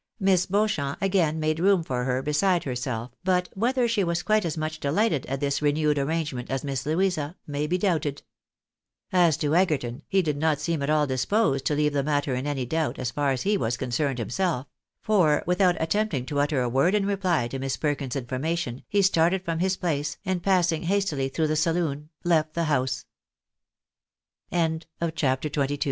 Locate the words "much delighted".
4.57-5.27